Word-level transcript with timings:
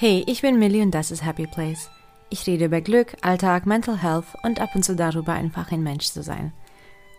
Hey, 0.00 0.22
ich 0.28 0.42
bin 0.42 0.60
Millie 0.60 0.84
und 0.84 0.92
das 0.92 1.10
ist 1.10 1.24
Happy 1.24 1.48
Place. 1.48 1.90
Ich 2.30 2.46
rede 2.46 2.66
über 2.66 2.80
Glück, 2.80 3.16
Alltag, 3.20 3.66
Mental 3.66 4.00
Health 4.00 4.26
und 4.44 4.60
ab 4.60 4.70
und 4.76 4.84
zu 4.84 4.94
darüber, 4.94 5.32
einfach 5.32 5.72
ein 5.72 5.82
Mensch 5.82 6.12
zu 6.12 6.22
sein. 6.22 6.52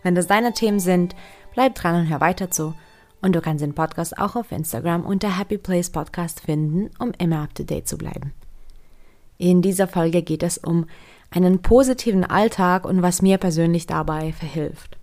Wenn 0.01 0.15
das 0.15 0.27
deine 0.27 0.53
Themen 0.53 0.79
sind, 0.79 1.13
bleib 1.53 1.75
dran 1.75 1.95
und 1.95 2.09
hör 2.09 2.21
weiter 2.21 2.51
zu. 2.51 2.73
Und 3.21 3.35
du 3.35 3.41
kannst 3.41 3.65
den 3.65 3.75
Podcast 3.75 4.17
auch 4.17 4.37
auf 4.37 4.53
Instagram 4.53 5.03
unter 5.03 5.37
Happy 5.37 5.57
Place 5.57 5.89
Podcast 5.89 6.39
finden, 6.39 6.89
um 6.99 7.11
immer 7.17 7.43
up 7.43 7.53
to 7.53 7.63
date 7.63 7.85
zu 7.85 7.97
bleiben. 7.97 8.31
In 9.37 9.61
dieser 9.61 9.89
Folge 9.89 10.21
geht 10.21 10.41
es 10.41 10.57
um 10.57 10.85
einen 11.31 11.61
positiven 11.61 12.23
Alltag 12.23 12.85
und 12.85 13.01
was 13.01 13.21
mir 13.21 13.39
persönlich 13.39 13.87
dabei 13.87 14.31
verhilft. 14.31 14.97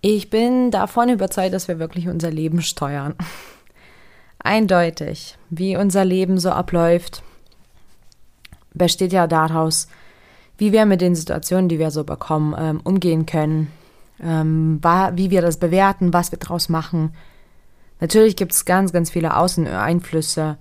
Ich 0.00 0.28
bin 0.28 0.72
davon 0.72 1.08
überzeugt, 1.08 1.54
dass 1.54 1.68
wir 1.68 1.78
wirklich 1.78 2.08
unser 2.08 2.32
Leben 2.32 2.62
steuern. 2.62 3.14
Eindeutig, 4.42 5.38
wie 5.50 5.76
unser 5.76 6.04
Leben 6.04 6.38
so 6.38 6.50
abläuft, 6.50 7.22
besteht 8.74 9.12
ja 9.12 9.26
daraus, 9.26 9.88
wie 10.58 10.72
wir 10.72 10.86
mit 10.86 11.00
den 11.00 11.14
Situationen, 11.14 11.68
die 11.68 11.78
wir 11.78 11.90
so 11.90 12.04
bekommen, 12.04 12.54
ähm, 12.58 12.80
umgehen 12.82 13.26
können, 13.26 13.70
ähm, 14.20 14.80
wie 15.14 15.30
wir 15.30 15.42
das 15.42 15.58
bewerten, 15.58 16.12
was 16.12 16.32
wir 16.32 16.38
daraus 16.38 16.68
machen. 16.68 17.14
Natürlich 18.00 18.36
gibt 18.36 18.52
es 18.52 18.64
ganz, 18.64 18.92
ganz 18.92 19.10
viele 19.10 19.36
Außeneinflüsse 19.36 20.56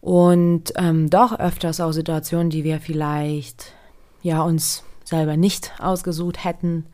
und 0.00 0.72
ähm, 0.76 1.10
doch 1.10 1.38
öfters 1.38 1.80
auch 1.80 1.92
Situationen, 1.92 2.48
die 2.48 2.64
wir 2.64 2.80
vielleicht 2.80 3.74
ja 4.22 4.42
uns 4.42 4.84
selber 5.04 5.36
nicht 5.36 5.72
ausgesucht 5.78 6.44
hätten 6.44 6.86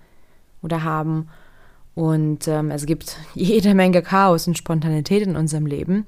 oder 0.62 0.82
haben. 0.82 1.28
Und 1.96 2.46
ähm, 2.46 2.70
es 2.70 2.86
gibt 2.86 3.16
jede 3.34 3.74
Menge 3.74 4.02
Chaos 4.02 4.46
und 4.46 4.56
Spontanität 4.56 5.26
in 5.26 5.34
unserem 5.34 5.66
Leben, 5.66 6.04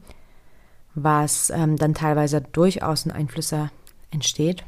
was 0.95 1.51
ähm, 1.51 1.77
dann 1.77 1.95
teilweise 1.95 2.41
durch 2.41 2.85
Außeneinflüsse 2.85 3.71
entsteht. 4.13 4.65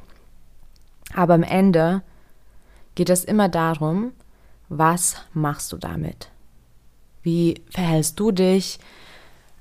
Aber 1.14 1.34
am 1.34 1.42
Ende 1.42 2.02
geht 2.94 3.10
es 3.10 3.24
immer 3.24 3.48
darum, 3.48 4.12
was 4.68 5.16
machst 5.34 5.72
du 5.72 5.76
damit? 5.76 6.30
Wie 7.22 7.62
verhältst 7.68 8.18
du 8.18 8.32
dich? 8.32 8.78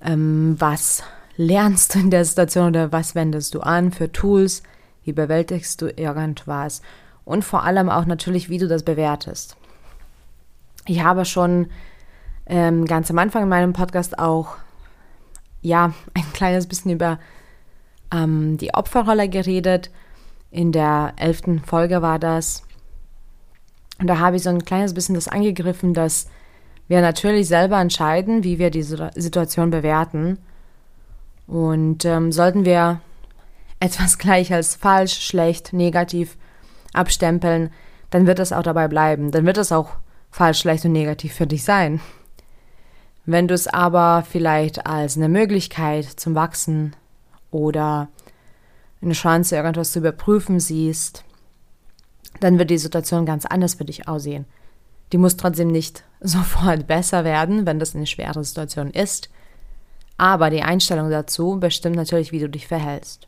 Ähm, 0.02 0.56
was 0.60 1.04
lernst 1.36 1.96
du 1.96 2.00
in 2.00 2.10
der 2.10 2.24
Situation 2.24 2.70
oder 2.70 2.94
was 2.94 3.16
wendest 3.16 3.54
du 3.54 3.60
an 3.60 3.92
für 3.92 4.12
Tools? 4.12 4.64
Wie 5.04 5.12
bewältigst 5.12 5.82
du 5.82 5.88
irgendwas? 5.88 6.82
Und 7.26 7.44
vor 7.44 7.64
allem 7.64 7.90
auch 7.90 8.06
natürlich, 8.06 8.50
wie 8.50 8.60
du 8.60 8.68
das 8.70 8.84
bewertest. 8.84 9.58
Ich 10.90 11.04
habe 11.04 11.24
schon 11.24 11.68
ähm, 12.48 12.86
ganz 12.86 13.12
am 13.12 13.20
Anfang 13.20 13.44
in 13.44 13.50
meinem 13.50 13.74
Podcast 13.74 14.18
auch 14.18 14.56
ja 15.62 15.94
ein 16.16 16.34
kleines 16.34 16.66
bisschen 16.66 16.92
über 16.92 17.20
ähm, 18.12 18.58
die 18.58 18.74
Opferrolle 18.74 19.30
geredet. 19.30 19.92
In 20.50 20.72
der 20.72 21.14
elften 21.18 21.60
Folge 21.60 22.02
war 22.02 22.18
das. 22.18 22.64
Und 24.00 24.08
da 24.08 24.18
habe 24.18 24.38
ich 24.38 24.42
so 24.42 24.50
ein 24.50 24.66
kleines 24.66 24.96
bisschen 24.96 25.14
das 25.14 25.28
angegriffen, 25.28 25.94
dass 25.94 26.28
wir 26.88 27.02
natürlich 27.02 27.48
selber 27.48 27.80
entscheiden, 27.80 28.44
wie 28.44 28.58
wir 28.58 28.72
diese 28.72 29.12
Situation 29.14 29.70
bewerten. 29.70 30.40
Und 31.46 32.04
ähm, 32.04 32.32
sollten 32.32 32.66
wir 32.66 33.00
etwas 33.80 34.18
gleich 34.18 34.52
als 34.52 34.76
falsch, 34.76 35.20
schlecht, 35.20 35.72
negativ 35.72 36.36
abstempeln, 36.94 37.70
dann 38.10 38.26
wird 38.26 38.40
es 38.40 38.52
auch 38.52 38.64
dabei 38.64 38.88
bleiben. 38.88 39.30
Dann 39.30 39.46
wird 39.46 39.60
es 39.60 39.72
auch 39.72 39.92
falsch, 40.32 40.60
schlecht 40.60 40.86
und 40.86 40.92
negativ 40.92 41.34
für 41.34 41.48
dich 41.48 41.64
sein. 41.64 42.00
Wenn 43.26 43.48
du 43.48 43.54
es 43.54 43.68
aber 43.68 44.24
vielleicht 44.30 44.86
als 44.86 45.18
eine 45.18 45.30
Möglichkeit 45.30 46.06
zum 46.06 46.36
Wachsen 46.36 46.96
oder 47.52 48.10
eine 49.02 49.14
Chance, 49.14 49.56
irgendwas 49.56 49.92
zu 49.92 50.00
überprüfen 50.00 50.60
siehst, 50.60 51.24
dann 52.40 52.58
wird 52.58 52.70
die 52.70 52.78
Situation 52.78 53.26
ganz 53.26 53.46
anders 53.46 53.76
für 53.76 53.86
dich 53.86 54.08
aussehen. 54.08 54.46
Die 55.12 55.18
muss 55.18 55.38
trotzdem 55.38 55.70
nicht 55.70 56.04
sofort 56.22 56.88
besser 56.88 57.24
werden, 57.24 57.66
wenn 57.66 57.80
das 57.80 57.96
eine 57.96 58.08
schwere 58.08 58.44
Situation 58.44 58.92
ist. 58.92 59.30
Aber 60.18 60.50
die 60.50 60.64
Einstellung 60.64 61.10
dazu 61.10 61.60
bestimmt 61.60 61.96
natürlich, 61.96 62.32
wie 62.32 62.40
du 62.40 62.50
dich 62.50 62.68
verhältst. 62.68 63.28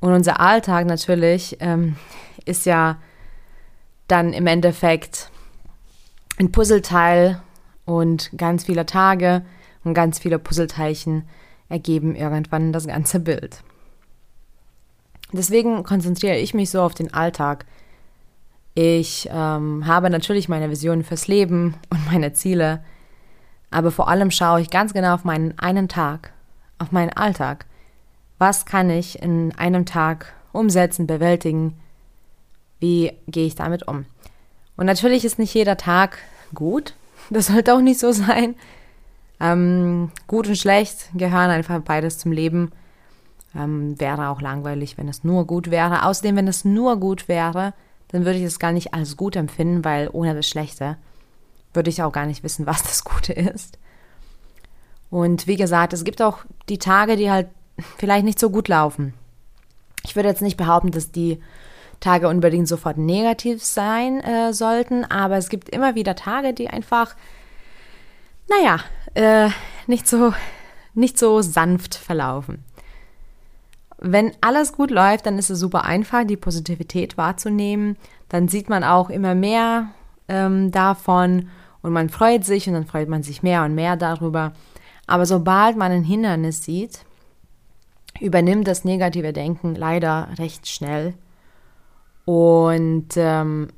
Und 0.00 0.12
unser 0.12 0.40
Alltag 0.40 0.86
natürlich 0.86 1.56
ähm, 1.60 1.96
ist 2.44 2.66
ja 2.66 2.98
dann 4.08 4.32
im 4.32 4.46
Endeffekt 4.46 5.30
ein 6.38 6.52
Puzzleteil 6.52 7.40
und 7.84 8.30
ganz 8.36 8.64
viele 8.64 8.86
Tage 8.86 9.42
und 9.84 9.94
ganz 9.94 10.18
viele 10.18 10.38
Puzzleteilchen 10.38 11.24
ergeben 11.68 12.14
irgendwann 12.14 12.72
das 12.72 12.86
ganze 12.86 13.20
Bild. 13.20 13.62
Deswegen 15.32 15.82
konzentriere 15.82 16.36
ich 16.36 16.52
mich 16.52 16.70
so 16.70 16.82
auf 16.82 16.94
den 16.94 17.14
Alltag. 17.14 17.64
Ich 18.74 19.28
ähm, 19.30 19.86
habe 19.86 20.10
natürlich 20.10 20.48
meine 20.48 20.70
Visionen 20.70 21.04
fürs 21.04 21.28
Leben 21.28 21.74
und 21.90 22.06
meine 22.12 22.32
Ziele, 22.32 22.82
aber 23.70 23.90
vor 23.90 24.08
allem 24.08 24.30
schaue 24.30 24.60
ich 24.60 24.70
ganz 24.70 24.92
genau 24.92 25.14
auf 25.14 25.24
meinen 25.24 25.58
einen 25.58 25.88
Tag, 25.88 26.32
auf 26.78 26.92
meinen 26.92 27.10
Alltag. 27.10 27.66
Was 28.38 28.66
kann 28.66 28.90
ich 28.90 29.22
in 29.22 29.54
einem 29.56 29.86
Tag 29.86 30.34
umsetzen, 30.52 31.06
bewältigen? 31.06 31.78
Wie 32.80 33.12
gehe 33.28 33.46
ich 33.46 33.54
damit 33.54 33.88
um? 33.88 34.04
Und 34.76 34.86
natürlich 34.86 35.24
ist 35.24 35.38
nicht 35.38 35.54
jeder 35.54 35.76
Tag 35.76 36.18
gut. 36.54 36.94
Das 37.30 37.46
sollte 37.46 37.72
auch 37.72 37.80
nicht 37.80 38.00
so 38.00 38.10
sein. 38.10 38.56
Ähm, 39.40 40.10
gut 40.26 40.48
und 40.48 40.58
schlecht 40.58 41.08
gehören 41.14 41.50
einfach 41.50 41.80
beides 41.80 42.18
zum 42.18 42.30
Leben. 42.32 42.72
Ähm, 43.54 43.98
wäre 43.98 44.28
auch 44.28 44.40
langweilig, 44.40 44.98
wenn 44.98 45.08
es 45.08 45.24
nur 45.24 45.46
gut 45.46 45.70
wäre. 45.70 46.04
Außerdem, 46.04 46.36
wenn 46.36 46.48
es 46.48 46.64
nur 46.64 46.98
gut 46.98 47.28
wäre, 47.28 47.74
dann 48.08 48.24
würde 48.24 48.38
ich 48.38 48.44
es 48.44 48.58
gar 48.58 48.72
nicht 48.72 48.92
als 48.92 49.16
gut 49.16 49.36
empfinden, 49.36 49.84
weil 49.84 50.10
ohne 50.12 50.34
das 50.34 50.48
Schlechte 50.48 50.96
würde 51.74 51.90
ich 51.90 52.02
auch 52.02 52.12
gar 52.12 52.26
nicht 52.26 52.42
wissen, 52.42 52.66
was 52.68 52.82
das 52.82 53.04
Gute 53.04 53.32
ist. 53.32 53.78
Und 55.10 55.46
wie 55.46 55.56
gesagt, 55.56 55.92
es 55.92 56.04
gibt 56.04 56.22
auch 56.22 56.38
die 56.68 56.78
Tage, 56.78 57.16
die 57.16 57.30
halt 57.30 57.48
vielleicht 57.98 58.24
nicht 58.24 58.38
so 58.38 58.50
gut 58.50 58.68
laufen. 58.68 59.14
Ich 60.04 60.16
würde 60.16 60.28
jetzt 60.28 60.42
nicht 60.42 60.56
behaupten, 60.56 60.90
dass 60.90 61.12
die 61.12 61.40
Tage 62.02 62.28
unbedingt 62.28 62.68
sofort 62.68 62.98
negativ 62.98 63.62
sein 63.62 64.20
äh, 64.20 64.52
sollten, 64.52 65.04
aber 65.04 65.36
es 65.36 65.48
gibt 65.48 65.68
immer 65.68 65.94
wieder 65.94 66.14
Tage, 66.14 66.52
die 66.52 66.68
einfach, 66.68 67.14
naja, 68.50 68.80
äh, 69.14 69.50
nicht 69.86 70.08
so, 70.08 70.34
nicht 70.94 71.18
so 71.18 71.40
sanft 71.42 71.94
verlaufen. 71.94 72.64
Wenn 73.98 74.32
alles 74.40 74.72
gut 74.72 74.90
läuft, 74.90 75.26
dann 75.26 75.38
ist 75.38 75.48
es 75.48 75.60
super 75.60 75.84
einfach, 75.84 76.24
die 76.24 76.36
Positivität 76.36 77.16
wahrzunehmen. 77.16 77.96
Dann 78.28 78.48
sieht 78.48 78.68
man 78.68 78.82
auch 78.82 79.08
immer 79.08 79.36
mehr 79.36 79.90
ähm, 80.26 80.72
davon 80.72 81.50
und 81.82 81.92
man 81.92 82.08
freut 82.08 82.44
sich 82.44 82.66
und 82.66 82.74
dann 82.74 82.86
freut 82.86 83.08
man 83.08 83.22
sich 83.22 83.44
mehr 83.44 83.62
und 83.62 83.76
mehr 83.76 83.96
darüber. 83.96 84.54
Aber 85.06 85.24
sobald 85.24 85.76
man 85.76 85.92
ein 85.92 86.02
Hindernis 86.02 86.64
sieht, 86.64 87.04
übernimmt 88.20 88.66
das 88.66 88.84
negative 88.84 89.32
Denken 89.32 89.76
leider 89.76 90.30
recht 90.38 90.68
schnell 90.68 91.14
und 92.24 93.08
ähm, 93.16 93.68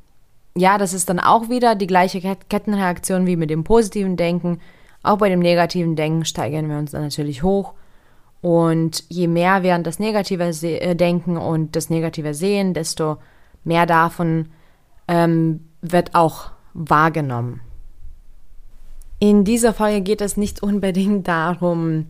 ja, 0.56 0.78
das 0.78 0.92
ist 0.92 1.08
dann 1.08 1.20
auch 1.20 1.48
wieder 1.48 1.74
die 1.74 1.86
gleiche 1.86 2.20
Kettenreaktion 2.20 3.26
wie 3.26 3.36
mit 3.36 3.50
dem 3.50 3.64
positiven 3.64 4.16
Denken. 4.16 4.60
Auch 5.02 5.18
bei 5.18 5.28
dem 5.28 5.40
negativen 5.40 5.96
Denken 5.96 6.24
steigern 6.24 6.68
wir 6.68 6.78
uns 6.78 6.92
dann 6.92 7.02
natürlich 7.02 7.42
hoch. 7.42 7.74
Und 8.40 9.04
je 9.08 9.26
mehr 9.26 9.62
wir 9.62 9.74
an 9.74 9.84
das 9.84 9.98
Negative 9.98 10.44
äh, 10.44 10.94
denken 10.94 11.36
und 11.36 11.76
das 11.76 11.90
Negative 11.90 12.34
sehen, 12.34 12.74
desto 12.74 13.16
mehr 13.64 13.86
davon 13.86 14.50
ähm, 15.08 15.68
wird 15.80 16.14
auch 16.14 16.50
wahrgenommen. 16.74 17.60
In 19.18 19.44
dieser 19.44 19.72
Folge 19.72 20.02
geht 20.02 20.20
es 20.20 20.36
nicht 20.36 20.62
unbedingt 20.62 21.26
darum, 21.26 22.06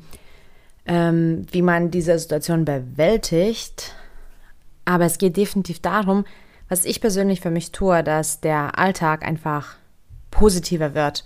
ähm, 0.87 1.47
wie 1.53 1.62
man 1.62 1.91
diese 1.91 2.19
Situation 2.19 2.64
bewältigt, 2.64 3.94
aber 4.84 5.04
es 5.04 5.19
geht 5.19 5.36
definitiv 5.36 5.81
darum, 5.81 6.25
was 6.69 6.84
ich 6.84 7.00
persönlich 7.00 7.40
für 7.40 7.50
mich 7.50 7.72
tue, 7.72 8.02
dass 8.02 8.40
der 8.40 8.78
Alltag 8.78 9.25
einfach 9.25 9.76
positiver 10.31 10.94
wird. 10.94 11.25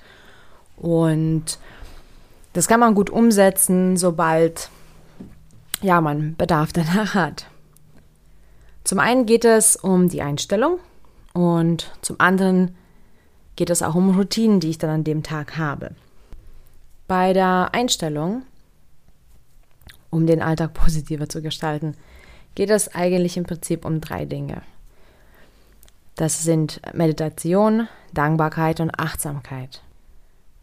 Und 0.77 1.59
das 2.53 2.69
kann 2.69 2.81
man 2.81 2.95
gut 2.95 3.11
umsetzen, 3.11 3.97
sobald 3.97 4.71
ja, 5.81 6.01
man 6.01 6.37
Bedarf 6.37 6.73
danach 6.73 7.15
hat. 7.15 7.47
Zum 8.85 8.99
einen 8.99 9.27
geht 9.27 9.45
es 9.45 9.77
um 9.77 10.09
die 10.09 10.23
Einstellung 10.23 10.79
und 11.35 11.93
zum 12.01 12.17
anderen 12.19 12.75
geht 13.57 13.71
es 13.71 13.83
auch 13.83 13.95
um 13.95 14.17
Routinen, 14.17 14.61
die 14.61 14.71
ich 14.71 14.79
dann 14.79 14.91
an 14.91 15.05
dem 15.05 15.23
Tag 15.23 15.59
habe. 15.59 15.91
Bei 17.07 17.33
der 17.33 17.71
Einstellung, 17.73 18.43
um 20.11 20.27
den 20.27 20.43
Alltag 20.43 20.75
positiver 20.75 21.29
zu 21.29 21.43
gestalten, 21.43 21.97
geht 22.59 22.71
es 22.71 22.93
eigentlich 22.93 23.37
im 23.37 23.45
Prinzip 23.45 23.85
um 23.85 24.01
drei 24.01 24.25
Dinge. 24.25 24.63
Das 26.17 26.43
sind 26.43 26.81
Meditation, 26.93 27.87
Dankbarkeit 28.13 28.81
und 28.81 28.99
Achtsamkeit. 28.99 29.81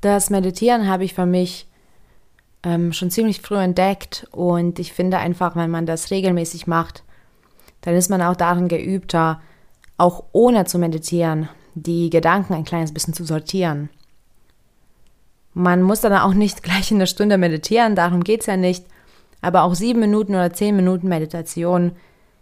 Das 0.02 0.30
Meditieren 0.30 0.90
habe 0.90 1.06
ich 1.06 1.14
für 1.14 1.26
mich 1.26 1.68
ähm, 2.64 2.92
schon 2.92 3.12
ziemlich 3.12 3.40
früh 3.40 3.56
entdeckt 3.56 4.28
und 4.32 4.78
ich 4.78 4.92
finde 4.92 5.20
einfach, 5.20 5.56
wenn 5.56 5.72
man 5.72 5.86
das 5.86 6.12
regelmäßig 6.12 6.68
macht, 6.68 7.04
dann 7.80 7.96
ist 7.96 8.10
man 8.10 8.22
auch 8.22 8.36
darin 8.36 8.68
geübter, 8.68 9.42
auch 9.98 10.26
ohne 10.34 10.66
zu 10.66 10.78
meditieren, 10.78 11.48
die 11.76 12.10
Gedanken 12.10 12.56
ein 12.56 12.66
kleines 12.66 12.94
bisschen 12.94 13.14
zu 13.14 13.24
sortieren. 13.24 13.88
Man 15.54 15.82
muss 15.82 16.02
dann 16.02 16.12
auch 16.12 16.34
nicht 16.34 16.62
gleich 16.62 16.92
in 16.92 17.00
der 17.00 17.06
Stunde 17.06 17.38
meditieren, 17.38 17.96
darum 17.96 18.22
geht 18.22 18.42
es 18.42 18.48
ja 18.48 18.58
nicht, 18.58 18.84
aber 19.46 19.64
auch 19.64 19.76
sieben 19.76 20.00
Minuten 20.00 20.34
oder 20.34 20.52
zehn 20.52 20.76
Minuten 20.76 21.08
Meditation 21.08 21.92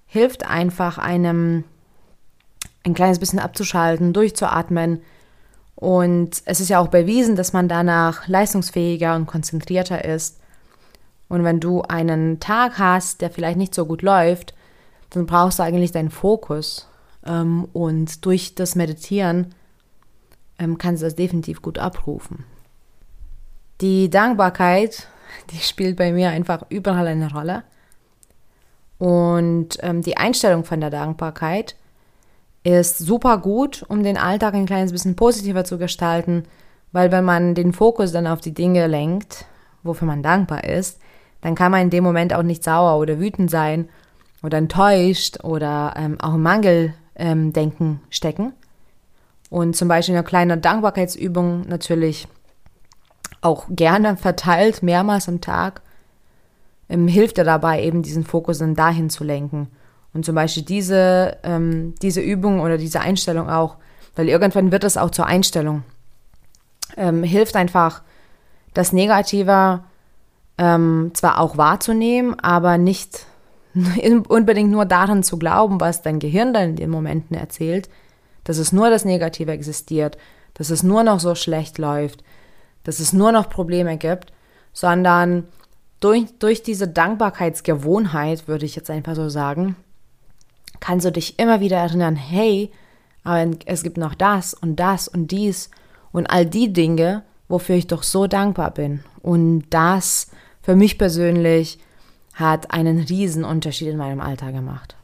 hilft 0.06 0.48
einfach 0.48 0.98
einem 0.98 1.66
ein 2.86 2.94
kleines 2.94 3.20
bisschen 3.20 3.40
abzuschalten, 3.40 4.14
durchzuatmen. 4.14 5.02
Und 5.76 6.42
es 6.46 6.62
ist 6.62 6.70
ja 6.70 6.80
auch 6.80 6.88
bewiesen, 6.88 7.36
dass 7.36 7.52
man 7.52 7.68
danach 7.68 8.28
leistungsfähiger 8.28 9.16
und 9.16 9.26
konzentrierter 9.26 10.06
ist. 10.06 10.40
Und 11.28 11.44
wenn 11.44 11.60
du 11.60 11.82
einen 11.82 12.40
Tag 12.40 12.78
hast, 12.78 13.22
der 13.22 13.30
vielleicht 13.30 13.58
nicht 13.58 13.76
so 13.76 13.86
gut 13.86 14.02
läuft, 14.02 14.54
dann 15.10 15.26
brauchst 15.26 15.60
du 15.60 15.64
eigentlich 15.64 15.92
deinen 15.92 16.12
Fokus. 16.12 16.88
Ähm, 17.26 17.68
und 17.74 18.26
durch 18.26 18.56
das 18.56 18.76
Meditieren 18.76 19.54
ähm, 20.58 20.78
kannst 20.78 21.02
du 21.02 21.06
das 21.06 21.16
definitiv 21.16 21.62
gut 21.62 21.80
abrufen. 21.80 22.46
Die 23.82 24.10
Dankbarkeit, 24.10 25.08
die 25.52 25.60
spielt 25.60 25.98
bei 25.98 26.12
mir 26.12 26.30
einfach 26.30 26.64
überall 26.70 27.08
eine 27.08 27.32
Rolle. 27.32 27.64
Und 28.98 29.78
ähm, 29.82 30.02
die 30.02 30.18
Einstellung 30.18 30.64
von 30.64 30.80
der 30.80 30.90
Dankbarkeit 30.90 31.76
ist 32.64 33.00
super 33.00 33.38
gut, 33.38 33.84
um 33.90 34.04
den 34.04 34.18
Alltag 34.18 34.54
ein 34.54 34.66
kleines 34.66 34.92
bisschen 34.92 35.16
positiver 35.16 35.66
zu 35.66 35.78
gestalten, 35.78 36.44
weil 36.92 37.12
wenn 37.12 37.26
man 37.26 37.56
den 37.56 37.74
Fokus 37.74 38.12
dann 38.12 38.28
auf 38.28 38.40
die 38.40 38.54
Dinge 38.54 38.88
lenkt, 38.88 39.46
wofür 39.84 40.08
man 40.08 40.24
dankbar 40.24 40.64
ist, 40.64 41.00
dann 41.42 41.56
kann 41.56 41.72
man 41.72 41.82
in 41.82 41.90
dem 41.90 42.04
Moment 42.04 42.34
auch 42.34 42.44
nicht 42.44 42.64
sauer 42.64 42.98
oder 43.00 43.20
wütend 43.20 43.52
sein 43.52 43.90
oder 44.42 44.58
enttäuscht 44.58 45.44
oder 45.44 45.94
ähm, 45.98 46.20
auch 46.22 46.36
im 46.36 46.44
Mangeldenken 46.44 47.88
ähm, 47.90 48.00
stecken. 48.10 48.54
Und 49.50 49.76
zum 49.76 49.88
Beispiel 49.88 50.16
eine 50.16 50.24
kleine 50.24 50.58
Dankbarkeitsübung 50.58 51.68
natürlich 51.68 52.28
auch 53.44 53.66
gerne 53.70 54.18
verteilt, 54.18 54.84
mehrmals 54.84 55.28
am 55.28 55.42
Tag, 55.42 55.82
ähm, 56.90 57.08
hilft 57.08 57.38
er 57.38 57.44
dabei, 57.44 57.84
eben 57.84 58.04
diesen 58.04 58.24
Fokus 58.24 58.60
dann 58.60 58.76
dahin 58.76 59.10
zu 59.10 59.24
lenken. 59.24 59.68
Und 60.14 60.26
zum 60.26 60.36
Beispiel 60.36 60.64
diese, 60.64 61.38
ähm, 61.44 61.96
diese 62.02 62.22
Übung 62.22 62.60
oder 62.60 62.78
diese 62.78 63.02
Einstellung 63.02 63.50
auch, 63.50 63.78
weil 64.16 64.30
irgendwann 64.30 64.72
wird 64.72 64.84
es 64.84 64.98
auch 64.98 65.10
zur 65.10 65.26
Einstellung, 65.26 65.84
ähm, 66.98 67.24
hilft 67.24 67.56
einfach, 67.56 68.02
das 68.74 68.92
Negative 68.92 69.84
ähm, 70.58 71.12
zwar 71.14 71.40
auch 71.40 71.58
wahrzunehmen, 71.58 72.40
aber 72.40 72.78
nicht 72.78 73.26
unbedingt 74.28 74.72
nur 74.72 74.86
daran 74.86 75.24
zu 75.24 75.38
glauben, 75.38 75.80
was 75.80 76.02
dein 76.02 76.20
Gehirn 76.20 76.54
dann 76.54 76.72
in 76.72 76.76
den 76.76 76.90
Momenten 76.90 77.36
erzählt, 77.36 77.90
dass 78.44 78.58
es 78.58 78.72
nur 78.72 78.90
das 78.90 79.06
Negative 79.06 79.52
existiert, 79.52 80.18
dass 80.54 80.70
es 80.70 80.84
nur 80.84 81.04
noch 81.04 81.20
so 81.20 81.34
schlecht 81.34 81.78
läuft, 81.78 82.24
dass 82.84 83.00
es 83.00 83.14
nur 83.14 83.32
noch 83.32 83.50
Probleme 83.50 83.98
gibt, 83.98 84.34
sondern 84.74 85.46
durch, 86.00 86.26
durch 86.40 86.64
diese 86.64 86.88
Dankbarkeitsgewohnheit, 86.88 88.48
würde 88.48 88.66
ich 88.66 88.76
jetzt 88.76 88.90
einfach 88.90 89.16
so 89.16 89.30
sagen, 89.30 89.76
kannst 90.80 91.06
du 91.06 91.12
dich 91.12 91.40
immer 91.40 91.62
wieder 91.62 91.78
erinnern, 91.78 92.16
hey, 92.16 92.72
aber 93.24 93.52
es 93.66 93.84
gibt 93.84 93.98
noch 93.98 94.16
das 94.16 94.54
und 94.54 94.76
das 94.78 95.08
und 95.08 95.32
dies 95.32 95.70
und 96.12 96.28
all 96.28 96.46
die 96.46 96.74
Dinge, 96.74 97.24
wofür 97.48 97.76
ich 97.76 97.88
doch 97.88 98.04
so 98.04 98.28
dankbar 98.28 98.72
bin. 98.72 99.04
Und 99.22 99.66
das 99.70 100.30
für 100.62 100.76
mich 100.76 100.98
persönlich 100.98 101.80
hat 102.34 102.72
einen 102.72 103.00
riesen 103.00 103.46
Unterschied 103.46 103.90
in 103.90 103.98
meinem 103.98 104.20
Alltag 104.20 104.54
gemacht. 104.54 104.96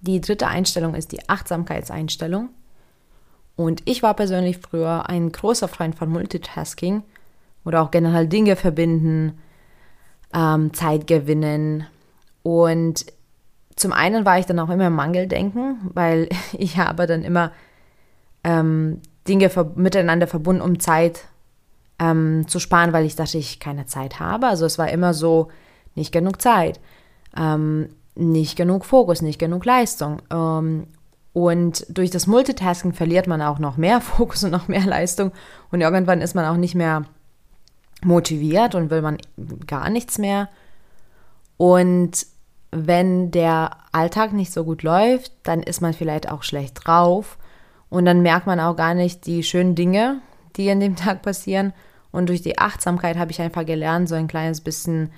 Die 0.00 0.20
dritte 0.20 0.46
Einstellung 0.46 0.94
ist 0.94 1.12
die 1.12 1.28
Achtsamkeitseinstellung. 1.28 2.50
Und 3.58 3.82
ich 3.86 4.04
war 4.04 4.14
persönlich 4.14 4.58
früher 4.58 5.08
ein 5.08 5.32
großer 5.32 5.66
Freund 5.66 5.96
von 5.96 6.08
Multitasking 6.08 7.02
oder 7.64 7.82
auch 7.82 7.90
generell 7.90 8.28
Dinge 8.28 8.54
verbinden, 8.54 9.36
ähm, 10.32 10.72
Zeit 10.74 11.08
gewinnen. 11.08 11.84
Und 12.44 13.06
zum 13.74 13.92
einen 13.92 14.24
war 14.24 14.38
ich 14.38 14.46
dann 14.46 14.60
auch 14.60 14.70
immer 14.70 14.86
im 14.86 14.94
Mangeldenken, 14.94 15.90
weil 15.92 16.28
ich 16.52 16.78
habe 16.78 17.08
dann 17.08 17.24
immer 17.24 17.50
ähm, 18.44 19.00
Dinge 19.26 19.50
ver 19.50 19.72
miteinander 19.74 20.28
verbunden, 20.28 20.62
um 20.62 20.78
Zeit 20.78 21.24
ähm, 21.98 22.46
zu 22.46 22.60
sparen, 22.60 22.92
weil 22.92 23.06
ich 23.06 23.16
dachte, 23.16 23.38
ich 23.38 23.58
keine 23.58 23.86
Zeit 23.86 24.20
habe. 24.20 24.46
Also 24.46 24.66
es 24.66 24.78
war 24.78 24.88
immer 24.88 25.14
so, 25.14 25.48
nicht 25.96 26.12
genug 26.12 26.40
Zeit, 26.40 26.78
ähm, 27.36 27.88
nicht 28.14 28.54
genug 28.54 28.84
Fokus, 28.84 29.20
nicht 29.20 29.40
genug 29.40 29.64
Leistung. 29.64 30.22
Und 31.38 31.86
durch 31.88 32.10
das 32.10 32.26
Multitasking 32.26 32.92
verliert 32.94 33.28
man 33.28 33.42
auch 33.42 33.60
noch 33.60 33.76
mehr 33.76 34.00
Fokus 34.00 34.42
und 34.42 34.50
noch 34.50 34.66
mehr 34.66 34.84
Leistung. 34.84 35.30
Und 35.70 35.80
irgendwann 35.80 36.20
ist 36.20 36.34
man 36.34 36.44
auch 36.44 36.56
nicht 36.56 36.74
mehr 36.74 37.04
motiviert 38.02 38.74
und 38.74 38.90
will 38.90 39.02
man 39.02 39.18
gar 39.68 39.88
nichts 39.88 40.18
mehr. 40.18 40.48
Und 41.56 42.26
wenn 42.72 43.30
der 43.30 43.70
Alltag 43.92 44.32
nicht 44.32 44.52
so 44.52 44.64
gut 44.64 44.82
läuft, 44.82 45.30
dann 45.44 45.62
ist 45.62 45.80
man 45.80 45.94
vielleicht 45.94 46.28
auch 46.28 46.42
schlecht 46.42 46.84
drauf 46.84 47.38
und 47.88 48.04
dann 48.04 48.20
merkt 48.22 48.48
man 48.48 48.58
auch 48.58 48.74
gar 48.74 48.94
nicht 48.94 49.24
die 49.26 49.44
schönen 49.44 49.76
Dinge, 49.76 50.20
die 50.56 50.66
in 50.66 50.80
dem 50.80 50.96
Tag 50.96 51.22
passieren. 51.22 51.72
Und 52.10 52.30
durch 52.30 52.42
die 52.42 52.58
Achtsamkeit 52.58 53.16
habe 53.16 53.30
ich 53.30 53.40
einfach 53.40 53.64
gelernt, 53.64 54.08
so 54.08 54.16
ein 54.16 54.26
kleines 54.26 54.60
bisschen 54.60 55.12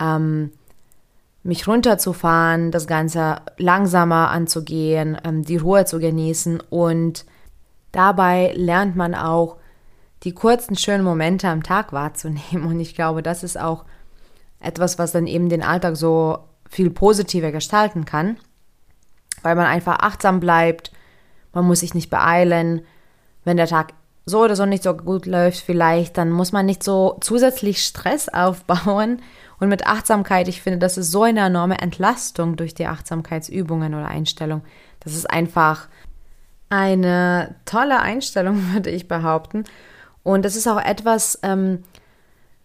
ähm, 0.00 0.52
mich 1.42 1.66
runterzufahren, 1.66 2.70
das 2.70 2.86
Ganze 2.86 3.36
langsamer 3.56 4.30
anzugehen, 4.30 5.18
ähm, 5.24 5.42
die 5.42 5.56
Ruhe 5.56 5.84
zu 5.84 5.98
genießen 5.98 6.60
und 6.68 7.24
dabei 7.92 8.52
lernt 8.54 8.96
man 8.96 9.14
auch 9.14 9.56
die 10.22 10.32
kurzen 10.32 10.76
schönen 10.76 11.04
Momente 11.04 11.48
am 11.48 11.62
Tag 11.62 11.92
wahrzunehmen. 11.92 12.66
Und 12.66 12.78
ich 12.80 12.94
glaube, 12.94 13.22
das 13.22 13.42
ist 13.42 13.58
auch 13.58 13.84
etwas, 14.60 14.98
was 14.98 15.12
dann 15.12 15.26
eben 15.26 15.48
den 15.48 15.62
Alltag 15.62 15.96
so 15.96 16.40
viel 16.68 16.90
positiver 16.90 17.52
gestalten 17.52 18.04
kann, 18.04 18.36
weil 19.42 19.56
man 19.56 19.66
einfach 19.66 19.98
achtsam 20.00 20.38
bleibt, 20.38 20.92
man 21.52 21.66
muss 21.66 21.80
sich 21.80 21.94
nicht 21.94 22.10
beeilen. 22.10 22.82
Wenn 23.44 23.56
der 23.56 23.66
Tag 23.66 23.94
so 24.30 24.44
oder 24.44 24.56
so 24.56 24.64
nicht 24.66 24.82
so 24.82 24.94
gut 24.94 25.26
läuft, 25.26 25.60
vielleicht, 25.60 26.16
dann 26.16 26.30
muss 26.30 26.52
man 26.52 26.66
nicht 26.66 26.82
so 26.82 27.18
zusätzlich 27.20 27.82
Stress 27.82 28.28
aufbauen. 28.32 29.20
Und 29.58 29.68
mit 29.68 29.86
Achtsamkeit, 29.86 30.48
ich 30.48 30.62
finde, 30.62 30.78
das 30.78 30.96
ist 30.96 31.10
so 31.10 31.24
eine 31.24 31.40
enorme 31.40 31.80
Entlastung 31.80 32.56
durch 32.56 32.72
die 32.72 32.86
Achtsamkeitsübungen 32.86 33.94
oder 33.94 34.06
Einstellung. 34.06 34.62
Das 35.00 35.14
ist 35.14 35.28
einfach 35.28 35.88
eine 36.70 37.56
tolle 37.66 38.00
Einstellung, 38.00 38.56
würde 38.72 38.90
ich 38.90 39.08
behaupten. 39.08 39.64
Und 40.22 40.44
das 40.44 40.56
ist 40.56 40.66
auch 40.66 40.80
etwas, 40.80 41.38
ähm, 41.42 41.82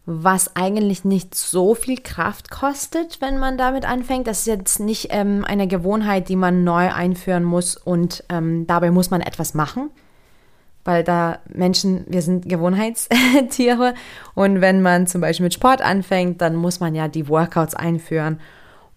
was 0.06 0.56
eigentlich 0.56 1.04
nicht 1.04 1.34
so 1.34 1.74
viel 1.74 1.98
Kraft 1.98 2.52
kostet, 2.52 3.22
wenn 3.22 3.40
man 3.40 3.58
damit 3.58 3.86
anfängt. 3.86 4.28
Das 4.28 4.40
ist 4.40 4.46
jetzt 4.46 4.80
nicht 4.80 5.08
ähm, 5.10 5.44
eine 5.46 5.68
Gewohnheit, 5.68 6.30
die 6.30 6.36
man 6.36 6.64
neu 6.64 6.94
einführen 6.94 7.44
muss 7.44 7.76
und 7.76 8.24
ähm, 8.30 8.68
dabei 8.68 8.92
muss 8.92 9.10
man 9.10 9.22
etwas 9.22 9.56
machen, 9.56 9.90
weil 10.86 11.04
da 11.04 11.40
Menschen, 11.54 12.06
wir 12.08 12.22
sind 12.22 12.48
Gewohnheitstiere 12.48 13.94
und 14.34 14.62
wenn 14.62 14.82
man 14.82 15.08
zum 15.08 15.20
Beispiel 15.20 15.46
mit 15.46 15.54
Sport 15.54 15.82
anfängt, 15.82 16.42
dann 16.42 16.56
muss 16.56 16.80
man 16.80 16.96
ja 16.96 17.08
die 17.08 17.28
Workouts 17.28 17.76
einführen 17.76 18.40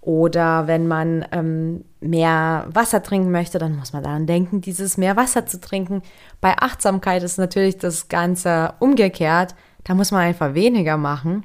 oder 0.01 0.69
wenn 0.69 0.87
man 0.87 1.25
ähm, 1.33 1.85
mehr 2.01 2.67
Wasser 2.73 3.03
trinken 3.03 3.33
möchte, 3.33 3.59
dann 3.59 3.77
muss 3.77 3.93
man 3.93 4.05
daran 4.05 4.27
denken, 4.27 4.61
dieses 4.61 4.97
mehr 4.97 5.17
Wasser 5.17 5.47
zu 5.47 5.61
trinken. 5.61 6.03
Bei 6.41 6.57
Achtsamkeit 6.57 7.25
ist 7.25 7.37
natürlich 7.37 7.79
das 7.79 8.09
Ganze 8.09 8.75
umgekehrt 8.79 9.55
da 9.89 9.95
muss 9.95 10.11
man 10.11 10.21
einfach 10.21 10.53
weniger 10.53 10.99
machen. 10.99 11.45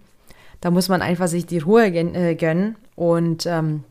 Da 0.60 0.70
muss 0.70 0.90
man 0.90 1.02
einfach 1.02 1.28
sich 1.28 1.46
die 1.46 1.60
Ruhe 1.60 1.86
äh, 1.88 2.36
gönnen 2.36 2.76
und 2.96 3.46
ähm, 3.46 3.86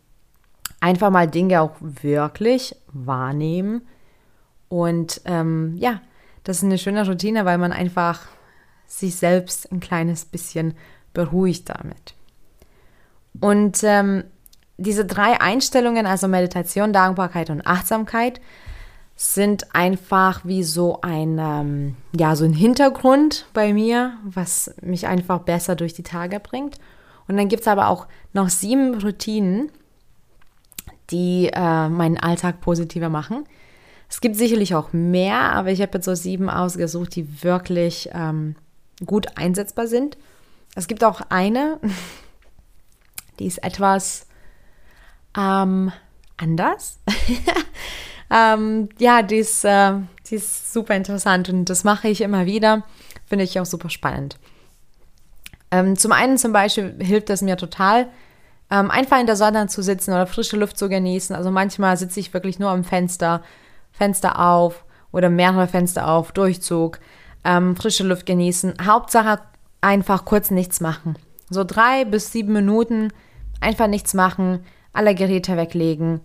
einfach 0.79 1.11
mal 1.11 1.27
Dinge 1.27 1.63
auch 1.63 1.73
wirklich 1.81 2.77
wahrnehmen. 2.93 3.81
Und 4.69 5.23
ähm, 5.25 5.77
ja, 5.79 6.03
das 6.45 6.59
ist 6.59 6.65
eine 6.65 6.79
schöne 6.79 7.07
Routine, 7.07 7.45
weil 7.45 7.59
man 7.59 7.73
einfach 7.73 8.21
sich 8.87 9.17
selbst 9.17 9.71
ein 9.73 9.81
kleines 9.81 10.25
bisschen 10.25 10.75
beruhigt 11.15 11.69
damit. 11.69 12.15
Und 13.41 13.83
ähm, 13.83 14.25
diese 14.77 15.05
drei 15.05 15.41
Einstellungen, 15.41 16.07
also 16.07 16.29
Meditation, 16.29 16.93
Dankbarkeit 16.93 17.51
und 17.51 17.67
Achtsamkeit, 17.67 18.41
sind 19.17 19.75
einfach 19.75 20.45
wie 20.45 20.65
so 20.65 21.01
ein, 21.03 21.39
ähm, 21.39 21.97
ja, 22.19 22.35
so 22.35 22.45
ein 22.45 22.53
Hintergrund 22.53 23.47
bei 23.53 23.73
mir, 23.73 24.15
was 24.25 24.75
mich 24.81 25.07
einfach 25.07 25.41
besser 25.41 25.77
durch 25.77 25.95
die 25.95 26.03
Tage 26.03 26.41
bringt. 26.41 26.79
Und 27.29 27.37
dann 27.37 27.49
gibt 27.49 27.63
es 27.63 27.69
aber 27.69 27.89
auch 27.89 28.07
noch 28.33 28.49
sieben 28.49 29.01
Routinen, 29.01 29.71
die 31.11 31.51
äh, 31.53 31.89
meinen 31.89 32.19
Alltag 32.19 32.61
positiver 32.61 33.11
machen. 33.11 33.45
Es 34.13 34.21
gibt 34.21 34.37
sicherlich 34.37 34.75
auch 34.75 34.93
mehr, 34.93 35.41
aber 35.55 35.71
ich 35.71 35.81
habe 35.81 35.93
jetzt 35.95 36.05
so 36.05 36.15
sieben 36.15 36.51
ausgesucht, 36.51 37.17
die 37.17 37.43
wirklich 37.43 38.11
ähm, 38.13 38.57
gut 39.07 39.39
einsetzbar 39.39 39.87
sind. 39.87 40.19
Es 40.75 40.87
gibt 40.87 41.03
auch 41.03 41.23
eine, 41.31 41.81
die 43.39 43.47
ist 43.47 43.65
etwas 43.65 44.27
ähm, 45.35 45.93
anders. 46.37 46.99
ähm, 48.31 48.91
ja, 48.99 49.23
die 49.23 49.37
ist, 49.37 49.65
äh, 49.65 49.95
die 50.29 50.35
ist 50.35 50.75
super 50.75 50.95
interessant 50.95 51.49
und 51.49 51.71
das 51.71 51.83
mache 51.83 52.09
ich 52.09 52.21
immer 52.21 52.45
wieder. 52.45 52.85
Finde 53.25 53.45
ich 53.47 53.59
auch 53.59 53.65
super 53.65 53.89
spannend. 53.89 54.37
Ähm, 55.71 55.97
zum 55.97 56.13
einen 56.13 56.37
zum 56.37 56.53
Beispiel 56.53 56.95
hilft 57.01 57.31
es 57.31 57.41
mir 57.41 57.57
total, 57.57 58.09
ähm, 58.71 58.91
einfach 58.91 59.19
in 59.19 59.27
der 59.27 59.37
Sonne 59.37 59.69
zu 59.69 59.83
sitzen 59.83 60.11
oder 60.11 60.27
frische 60.27 60.59
Luft 60.59 60.77
zu 60.77 60.91
genießen. 60.91 61.35
Also 61.35 61.51
manchmal 61.51 61.97
sitze 61.97 62.21
ich 62.21 62.35
wirklich 62.35 62.59
nur 62.59 62.69
am 62.69 62.85
Fenster, 62.85 63.43
Fenster 63.93 64.39
auf 64.41 64.85
oder 65.13 65.31
mehrere 65.31 65.69
Fenster 65.69 66.09
auf, 66.09 66.33
Durchzug, 66.33 66.99
ähm, 67.45 67.77
frische 67.77 68.05
Luft 68.05 68.27
genießen. 68.27 68.75
Hauptsache 68.85 69.41
einfach 69.81 70.25
kurz 70.25 70.51
nichts 70.51 70.81
machen. 70.81 71.17
So 71.51 71.65
drei 71.65 72.05
bis 72.05 72.33
sieben 72.33 72.53
Minuten 72.53 73.13
einfach 73.61 73.87
nichts 73.87 74.15
machen, 74.15 74.61
alle 74.93 75.15
Geräte 75.15 75.57
weglegen. 75.57 76.21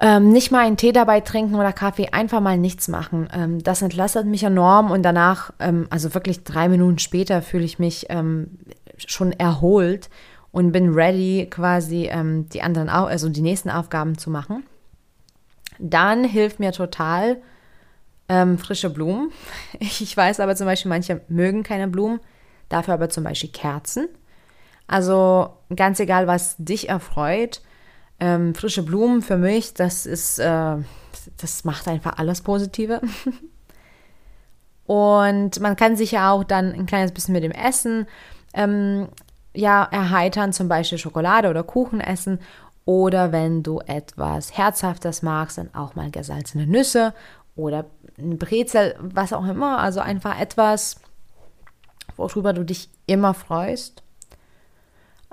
Ähm, 0.00 0.30
nicht 0.30 0.50
mal 0.50 0.66
einen 0.66 0.76
Tee 0.76 0.92
dabei 0.92 1.20
trinken 1.20 1.54
oder 1.54 1.72
Kaffee, 1.72 2.08
einfach 2.10 2.40
mal 2.40 2.58
nichts 2.58 2.88
machen. 2.88 3.28
Ähm, 3.32 3.62
das 3.62 3.80
entlastet 3.80 4.26
mich 4.26 4.42
enorm 4.42 4.90
und 4.90 5.02
danach, 5.02 5.52
ähm, 5.60 5.86
also 5.90 6.14
wirklich 6.14 6.42
drei 6.44 6.68
Minuten 6.68 6.98
später, 6.98 7.42
fühle 7.42 7.64
ich 7.64 7.78
mich 7.78 8.06
ähm, 8.08 8.58
schon 8.96 9.32
erholt 9.32 10.10
und 10.50 10.72
bin 10.72 10.94
ready, 10.94 11.48
quasi 11.48 12.08
ähm, 12.10 12.48
die 12.48 12.62
anderen, 12.62 12.88
also 12.88 13.28
die 13.28 13.40
nächsten 13.40 13.70
Aufgaben 13.70 14.18
zu 14.18 14.30
machen. 14.30 14.64
Dann 15.78 16.24
hilft 16.24 16.60
mir 16.60 16.72
total 16.72 17.38
ähm, 18.28 18.58
frische 18.58 18.90
Blumen. 18.90 19.32
Ich 19.80 20.16
weiß 20.16 20.40
aber 20.40 20.56
zum 20.56 20.66
Beispiel, 20.66 20.88
manche 20.88 21.20
mögen 21.28 21.62
keine 21.62 21.88
Blumen, 21.88 22.20
dafür 22.68 22.94
aber 22.94 23.10
zum 23.10 23.24
Beispiel 23.24 23.50
Kerzen. 23.50 24.08
Also 24.86 25.50
ganz 25.74 26.00
egal, 26.00 26.26
was 26.26 26.56
dich 26.58 26.88
erfreut, 26.88 27.62
ähm, 28.20 28.54
frische 28.54 28.82
Blumen 28.82 29.22
für 29.22 29.36
mich, 29.36 29.74
das 29.74 30.06
ist, 30.06 30.38
äh, 30.38 30.76
das 31.38 31.64
macht 31.64 31.88
einfach 31.88 32.18
alles 32.18 32.42
Positive. 32.42 33.00
Und 34.86 35.60
man 35.60 35.76
kann 35.76 35.96
sich 35.96 36.12
ja 36.12 36.30
auch 36.30 36.44
dann 36.44 36.72
ein 36.72 36.86
kleines 36.86 37.12
bisschen 37.12 37.32
mit 37.32 37.42
dem 37.42 37.52
Essen 37.52 38.06
ähm, 38.52 39.08
ja, 39.54 39.84
erheitern, 39.84 40.52
zum 40.52 40.68
Beispiel 40.68 40.98
Schokolade 40.98 41.48
oder 41.48 41.62
Kuchen 41.62 42.00
essen. 42.00 42.40
Oder 42.84 43.32
wenn 43.32 43.62
du 43.62 43.80
etwas 43.80 44.56
Herzhaftes 44.56 45.22
magst, 45.22 45.58
dann 45.58 45.74
auch 45.74 45.94
mal 45.94 46.10
gesalzene 46.10 46.66
Nüsse 46.66 47.14
oder 47.56 47.86
ein 48.18 48.38
Brezel, 48.38 48.94
was 49.00 49.32
auch 49.32 49.46
immer. 49.46 49.78
Also 49.78 50.00
einfach 50.00 50.38
etwas, 50.38 50.96
worüber 52.16 52.52
du 52.52 52.64
dich 52.64 52.90
immer 53.06 53.32
freust. 53.32 54.02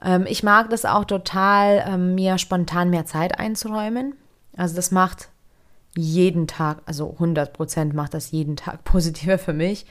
Ähm, 0.02 0.26
ich 0.28 0.44
mag 0.44 0.70
das 0.70 0.86
auch 0.86 1.06
total, 1.06 1.84
ähm, 1.88 2.16
mir 2.16 2.38
spontan 2.38 2.90
mehr 2.90 3.06
Zeit 3.06 3.40
einzuräumen. 3.40 4.16
Also 4.56 4.76
das 4.76 4.92
macht 4.92 5.30
jeden 5.96 6.48
Tag, 6.48 6.82
also 6.86 7.12
100 7.12 7.54
Prozent 7.54 7.94
macht 7.94 8.14
das 8.14 8.32
jeden 8.32 8.56
Tag 8.56 8.84
positiver 8.84 9.38
für 9.38 9.54
mich. 9.54 9.86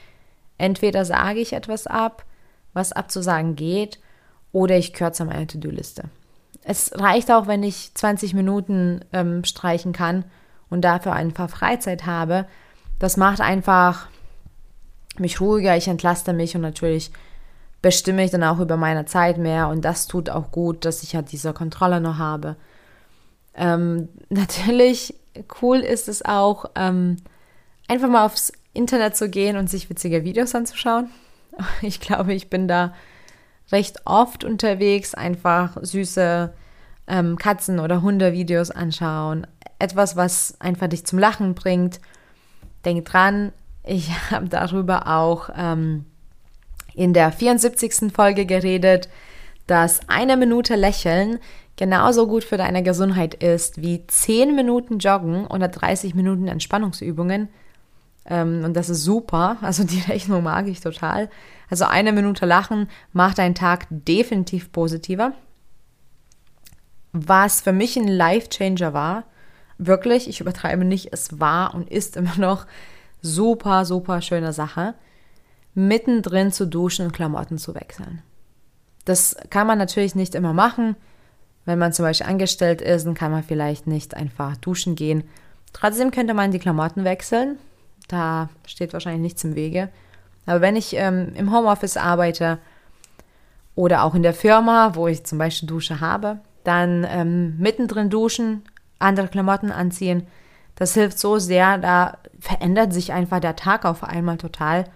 Entweder 0.59 1.05
sage 1.05 1.40
ich 1.40 1.52
etwas 1.52 1.87
ab, 1.87 2.25
was 2.73 2.93
abzusagen 2.93 3.57
geht, 3.57 3.99
oder 4.52 4.76
ich 4.76 4.93
kürze 4.93 5.25
meine 5.25 5.47
To-Do-Liste. 5.47 6.11
Es 6.62 6.93
reicht 6.95 7.31
auch, 7.31 7.47
wenn 7.47 7.62
ich 7.62 7.93
20 7.95 8.35
Minuten 8.35 9.05
ähm, 9.12 9.45
streichen 9.45 9.93
kann 9.93 10.25
und 10.69 10.83
dafür 10.83 11.12
einfach 11.12 11.49
Freizeit 11.50 12.07
habe. 12.07 12.47
Das 12.99 13.17
macht 13.17 13.40
einfach 13.40 14.09
mich 15.19 15.40
ruhiger, 15.40 15.76
ich 15.76 15.88
entlaste 15.88 16.33
mich 16.33 16.55
und 16.55 16.62
natürlich 16.62 17.11
bestimme 17.83 18.25
ich 18.25 18.31
dann 18.31 18.45
auch 18.45 18.61
über 18.61 18.76
meine 18.76 19.07
Zeit 19.07 19.38
mehr 19.38 19.69
und 19.69 19.85
das 19.85 20.07
tut 20.07 20.29
auch 20.29 20.50
gut, 20.50 20.85
dass 20.85 21.02
ich 21.02 21.14
halt 21.14 21.33
diese 21.33 21.52
Kontrolle 21.52 22.00
noch 22.00 22.19
habe. 22.19 22.57
Ähm, 23.55 24.09
natürlich 24.29 25.14
cool 25.62 25.79
ist 25.79 26.09
es 26.09 26.25
auch, 26.25 26.67
ähm, 26.75 27.17
einfach 27.88 28.09
mal 28.09 28.25
aufs 28.25 28.52
Internet 28.73 29.17
zu 29.17 29.29
gehen 29.29 29.57
und 29.57 29.69
sich 29.69 29.90
witzige 29.90 30.25
Videos 30.25 30.55
anzuschauen. 30.55 31.11
Ich 31.83 32.00
glaube, 32.00 32.33
ich 32.33 32.49
bin 32.49 32.69
da 32.69 32.95
recht 33.73 34.07
oft 34.07 34.45
unterwegs, 34.45 35.15
einfach 35.15 35.77
süße 35.81 36.53
ähm, 37.07 37.37
Katzen- 37.37 37.81
oder 37.81 38.03
Hunde-Videos 38.03 38.71
anschauen. 38.71 39.47
Etwas, 39.79 40.17
was 40.17 40.61
einfach 40.61 40.89
dich 40.89 41.05
zum 41.05 41.19
Lachen 41.19 41.55
bringt. 41.55 42.00
Denk 42.85 43.05
dran, 43.05 43.53
ich 43.85 44.11
habe 44.31 44.49
darüber 44.49 45.07
auch 45.07 45.50
ähm, 45.57 46.05
in 46.95 47.12
der 47.12 47.33
74. 47.33 48.12
Folge 48.12 48.47
geredet, 48.47 49.09
dass 49.67 50.00
eine 50.09 50.37
Minute 50.37 50.75
Lächeln 50.75 51.39
genauso 51.77 52.27
gut 52.27 52.45
für 52.45 52.57
deine 52.57 52.83
Gesundheit 52.83 53.35
ist 53.35 53.81
wie 53.81 54.07
10 54.07 54.55
Minuten 54.55 54.99
Joggen 54.99 55.47
oder 55.47 55.69
30 55.69 56.15
Minuten 56.15 56.49
Entspannungsübungen. 56.49 57.49
Ähm, 58.27 58.65
und 58.65 58.75
das 58.75 58.89
ist 58.89 59.05
super. 59.05 59.57
Also 59.62 59.85
die 59.85 60.00
Rechnung 60.09 60.43
mag 60.43 60.69
ich 60.69 60.81
total. 60.81 61.31
Also 61.69 61.85
eine 61.85 62.12
Minute 62.12 62.47
Lachen 62.47 62.89
macht 63.12 63.39
deinen 63.39 63.55
Tag 63.55 63.87
definitiv 63.91 64.73
positiver. 64.73 65.33
Was 67.12 67.61
für 67.61 67.73
mich 67.73 67.97
ein 67.97 68.09
Life-Changer 68.09 68.93
war, 68.93 69.25
wirklich, 69.79 70.29
ich 70.29 70.41
übertreibe 70.41 70.85
nicht, 70.85 71.12
es 71.12 71.41
war 71.41 71.75
und 71.75 71.91
ist 71.91 72.17
immer 72.17 72.37
noch 72.37 72.67
super, 73.21 73.85
super 73.85 74.21
schöne 74.23 74.53
Sache 74.53 74.95
mittendrin 75.75 76.53
zu 76.53 76.67
duschen 76.67 77.07
und 77.07 77.12
Klamotten 77.12 77.59
zu 77.59 77.75
wechseln. 77.75 78.23
Das 79.05 79.37
kann 79.50 79.67
man 79.67 79.79
natürlich 79.79 80.15
nicht 80.15 80.35
immer 80.35 80.53
machen. 80.53 80.97
Wenn 81.65 81.79
man 81.79 81.93
zum 81.93 82.05
Beispiel 82.05 82.27
angestellt 82.27 82.83
ist, 82.83 83.07
dann 83.07 83.15
kann 83.15 83.31
man 83.31 83.43
vielleicht 83.43 83.87
nicht 83.87 84.15
einfach 84.17 84.57
duschen 84.57 84.95
gehen. 84.95 85.25
Trotzdem 85.73 86.11
könnte 86.11 86.35
man 86.35 86.50
die 86.50 86.59
Klamotten 86.59 87.05
wechseln. 87.05 87.59
Da 88.11 88.49
steht 88.67 88.93
wahrscheinlich 88.93 89.23
nichts 89.23 89.45
im 89.45 89.55
Wege. 89.55 89.88
Aber 90.45 90.61
wenn 90.61 90.75
ich 90.75 90.97
ähm, 90.97 91.33
im 91.37 91.55
Homeoffice 91.55 91.97
arbeite 91.97 92.59
oder 93.76 94.02
auch 94.02 94.17
in 94.17 94.25
der 94.25 94.35
Firma, 94.35 94.97
wo 94.97 95.07
ich 95.07 95.25
zum 95.25 95.38
Beispiel 95.38 95.69
Dusche 95.69 96.00
habe, 96.00 96.40
dann 96.64 97.07
ähm, 97.09 97.57
mittendrin 97.59 98.11
duschen, 98.11 98.62
andere 98.99 99.29
Klamotten 99.29 99.71
anziehen, 99.71 100.26
das 100.75 100.95
hilft 100.95 101.21
so 101.21 101.38
sehr. 101.38 101.79
Da 101.79 102.19
verändert 102.40 102.93
sich 102.93 103.12
einfach 103.12 103.38
der 103.38 103.55
Tag 103.55 103.85
auf 103.85 104.02
einmal 104.02 104.38
total. 104.38 104.87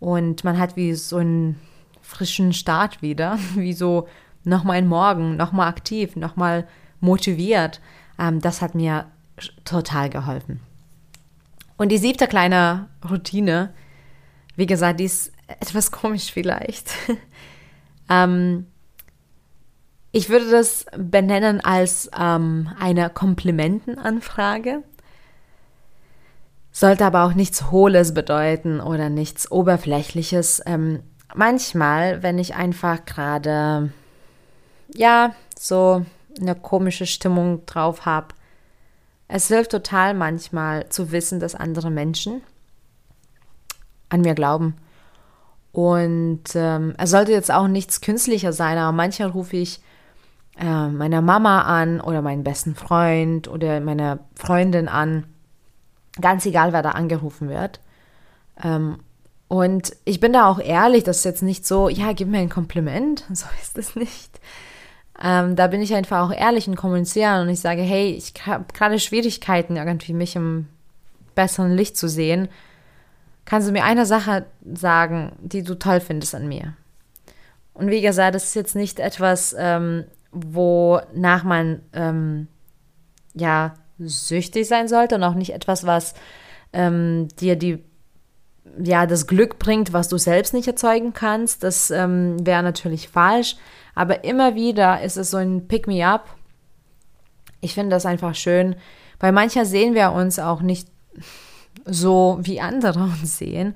Und 0.00 0.42
man 0.44 0.58
hat 0.58 0.76
wie 0.76 0.94
so 0.94 1.18
einen 1.18 1.60
frischen 2.00 2.54
Start 2.54 3.02
wieder, 3.02 3.38
wie 3.54 3.74
so 3.74 4.08
nochmal 4.44 4.78
ein 4.78 4.88
Morgen, 4.88 5.36
nochmal 5.36 5.68
aktiv, 5.68 6.16
nochmal 6.16 6.66
motiviert. 7.00 7.82
Ähm, 8.18 8.40
das 8.40 8.62
hat 8.62 8.74
mir 8.74 9.04
total 9.66 10.08
geholfen. 10.08 10.60
Und 11.76 11.90
die 11.90 11.98
siebte 11.98 12.26
kleine 12.26 12.88
Routine, 13.08 13.74
wie 14.56 14.66
gesagt, 14.66 15.00
die 15.00 15.04
ist 15.04 15.32
etwas 15.60 15.90
komisch 15.90 16.32
vielleicht. 16.32 16.90
ähm, 18.10 18.66
ich 20.12 20.30
würde 20.30 20.50
das 20.50 20.86
benennen 20.96 21.60
als 21.62 22.10
ähm, 22.18 22.70
eine 22.78 23.10
Komplimentenanfrage 23.10 24.82
sollte 26.76 27.06
aber 27.06 27.24
auch 27.24 27.32
nichts 27.32 27.70
Hohles 27.70 28.12
bedeuten 28.12 28.80
oder 28.80 29.08
nichts 29.08 29.50
Oberflächliches. 29.50 30.62
Ähm, 30.66 31.02
manchmal, 31.34 32.22
wenn 32.22 32.38
ich 32.38 32.54
einfach 32.54 33.06
gerade, 33.06 33.94
ja, 34.94 35.34
so 35.58 36.04
eine 36.38 36.54
komische 36.54 37.06
Stimmung 37.06 37.64
drauf 37.64 38.04
habe, 38.04 38.34
es 39.28 39.48
hilft 39.48 39.72
total 39.72 40.14
manchmal 40.14 40.88
zu 40.88 41.12
wissen, 41.12 41.40
dass 41.40 41.54
andere 41.54 41.90
Menschen 41.90 42.42
an 44.08 44.20
mir 44.20 44.34
glauben. 44.34 44.76
Und 45.72 46.44
ähm, 46.54 46.94
es 46.96 47.10
sollte 47.10 47.32
jetzt 47.32 47.50
auch 47.50 47.68
nichts 47.68 48.00
künstlicher 48.00 48.52
sein, 48.52 48.78
aber 48.78 48.92
manchmal 48.92 49.28
rufe 49.28 49.56
ich 49.56 49.80
äh, 50.58 50.88
meiner 50.88 51.20
Mama 51.20 51.62
an 51.62 52.00
oder 52.00 52.22
meinen 52.22 52.44
besten 52.44 52.74
Freund 52.74 53.46
oder 53.48 53.80
meine 53.80 54.20
Freundin 54.34 54.88
an 54.88 55.24
Ganz 56.20 56.46
egal, 56.46 56.72
wer 56.72 56.82
da 56.82 56.90
angerufen 56.92 57.48
wird. 57.48 57.80
Ähm, 58.62 58.98
und 59.48 59.94
ich 60.04 60.18
bin 60.18 60.32
da 60.32 60.48
auch 60.48 60.58
ehrlich, 60.58 61.04
das 61.04 61.18
ist 61.18 61.24
jetzt 61.24 61.42
nicht 61.42 61.66
so, 61.66 61.88
ja, 61.88 62.12
gib 62.12 62.28
mir 62.28 62.38
ein 62.38 62.48
Kompliment, 62.48 63.24
so 63.32 63.46
ist 63.62 63.78
es 63.78 63.96
nicht. 63.96 64.40
Ähm, 65.22 65.56
da 65.56 65.66
bin 65.66 65.80
ich 65.80 65.94
einfach 65.94 66.26
auch 66.28 66.32
ehrlich 66.32 66.68
und 66.68 66.76
kommunizieren 66.76 67.42
und 67.42 67.48
ich 67.48 67.60
sage, 67.60 67.82
hey, 67.82 68.10
ich 68.10 68.34
habe 68.46 68.66
gerade 68.72 68.98
Schwierigkeiten, 68.98 69.76
irgendwie 69.76 70.12
mich 70.12 70.36
im 70.36 70.68
besseren 71.34 71.74
Licht 71.74 71.96
zu 71.96 72.08
sehen. 72.08 72.48
Kannst 73.44 73.68
du 73.68 73.72
mir 73.72 73.84
eine 73.84 74.06
Sache 74.06 74.46
sagen, 74.74 75.32
die 75.40 75.62
du 75.62 75.78
toll 75.78 76.00
findest 76.00 76.34
an 76.34 76.48
mir? 76.48 76.74
Und 77.72 77.90
wie 77.90 78.00
gesagt, 78.00 78.34
das 78.34 78.44
ist 78.44 78.54
jetzt 78.54 78.74
nicht 78.74 78.98
etwas, 78.98 79.54
ähm, 79.58 80.04
wonach 80.32 81.44
man 81.44 81.80
ähm, 81.92 82.48
ja 83.34 83.74
süchtig 83.98 84.66
sein 84.66 84.88
sollte 84.88 85.14
und 85.14 85.22
auch 85.22 85.34
nicht 85.34 85.54
etwas, 85.54 85.86
was 85.86 86.14
ähm, 86.72 87.28
dir 87.38 87.56
die 87.56 87.84
ja, 88.82 89.06
das 89.06 89.26
Glück 89.26 89.58
bringt, 89.58 89.92
was 89.92 90.08
du 90.08 90.18
selbst 90.18 90.52
nicht 90.52 90.66
erzeugen 90.66 91.12
kannst. 91.12 91.62
Das 91.62 91.90
ähm, 91.90 92.44
wäre 92.44 92.62
natürlich 92.62 93.08
falsch. 93.08 93.56
Aber 93.96 94.24
immer 94.24 94.54
wieder 94.54 95.00
ist 95.00 95.16
es 95.16 95.32
so 95.32 95.38
ein 95.38 95.66
Pick-me-up. 95.66 96.28
Ich 97.60 97.74
finde 97.74 97.96
das 97.96 98.06
einfach 98.06 98.34
schön, 98.34 98.76
weil 99.18 99.32
manchmal 99.32 99.64
sehen 99.64 99.94
wir 99.94 100.12
uns 100.12 100.38
auch 100.38 100.60
nicht 100.60 100.88
so, 101.86 102.38
wie 102.42 102.60
andere 102.60 103.00
uns 103.02 103.38
sehen. 103.38 103.74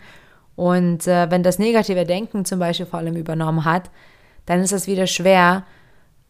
Und 0.57 1.07
äh, 1.07 1.31
wenn 1.31 1.43
das 1.43 1.59
negative 1.59 2.05
Denken 2.05 2.45
zum 2.45 2.59
Beispiel 2.59 2.85
vor 2.85 2.99
allem 2.99 3.17
übernommen 3.17 3.65
hat, 3.65 3.91
dann 4.45 4.61
ist 4.61 4.73
es 4.73 4.87
wieder 4.87 5.07
schwer, 5.07 5.65